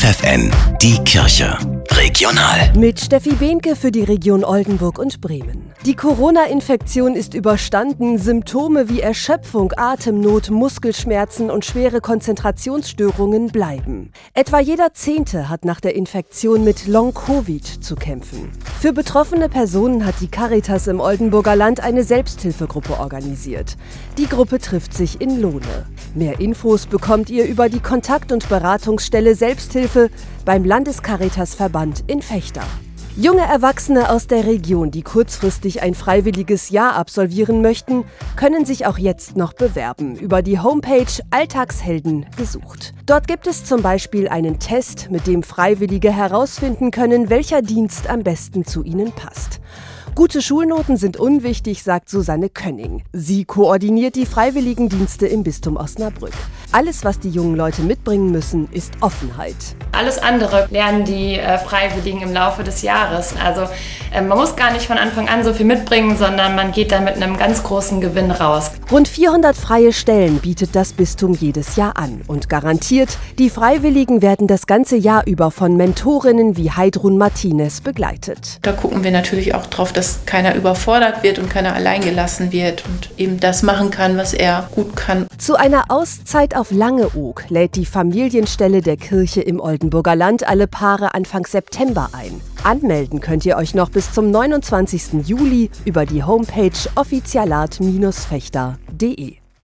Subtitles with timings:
[0.00, 1.58] FFN, die Kirche.
[1.90, 2.72] Regional.
[2.74, 5.74] Mit Steffi Behnke für die Region Oldenburg und Bremen.
[5.84, 8.16] Die Corona-Infektion ist überstanden.
[8.16, 14.10] Symptome wie Erschöpfung, Atemnot, Muskelschmerzen und schwere Konzentrationsstörungen bleiben.
[14.32, 18.52] Etwa jeder Zehnte hat nach der Infektion mit Long-Covid zu kämpfen.
[18.80, 23.76] Für betroffene Personen hat die Caritas im Oldenburger Land eine Selbsthilfegruppe organisiert.
[24.16, 25.84] Die Gruppe trifft sich in Lohne.
[26.14, 30.10] Mehr Infos bekommt ihr über die Kontakt- und Beratungsstelle Selbsthilfe
[30.44, 32.62] beim Landescaritasverband in Fechter.
[33.16, 38.98] Junge Erwachsene aus der Region, die kurzfristig ein freiwilliges Jahr absolvieren möchten, können sich auch
[38.98, 42.92] jetzt noch bewerben über die Homepage Alltagshelden gesucht.
[43.06, 48.24] Dort gibt es zum Beispiel einen Test, mit dem Freiwillige herausfinden können, welcher Dienst am
[48.24, 49.60] besten zu ihnen passt.
[50.20, 53.04] Gute Schulnoten sind unwichtig, sagt Susanne Könning.
[53.10, 56.34] Sie koordiniert die Freiwilligendienste im Bistum Osnabrück.
[56.72, 59.56] Alles, was die jungen Leute mitbringen müssen, ist Offenheit.
[59.92, 63.34] Alles andere lernen die äh, Freiwilligen im Laufe des Jahres.
[63.42, 63.62] Also
[64.12, 67.16] man muss gar nicht von Anfang an so viel mitbringen, sondern man geht dann mit
[67.16, 68.72] einem ganz großen Gewinn raus.
[68.90, 74.46] Rund 400 freie Stellen bietet das Bistum jedes Jahr an und garantiert, die Freiwilligen werden
[74.46, 78.58] das ganze Jahr über von Mentorinnen wie Heidrun Martinez begleitet.
[78.62, 83.10] Da gucken wir natürlich auch drauf, dass keiner überfordert wird und keiner alleingelassen wird und
[83.16, 85.26] eben das machen kann, was er gut kann.
[85.38, 91.14] Zu einer Auszeit auf Langeoog lädt die Familienstelle der Kirche im Oldenburger Land alle Paare
[91.14, 92.40] Anfang September ein.
[92.64, 95.26] Anmelden könnt ihr euch noch bis zum 29.
[95.26, 99.39] Juli über die Homepage offizialat-fechter.de.